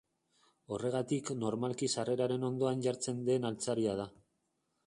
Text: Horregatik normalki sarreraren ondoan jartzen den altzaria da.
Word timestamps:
Horregatik 0.77 1.29
normalki 1.43 1.91
sarreraren 1.97 2.49
ondoan 2.49 2.83
jartzen 2.89 3.23
den 3.31 3.49
altzaria 3.51 3.97
da. 4.05 4.13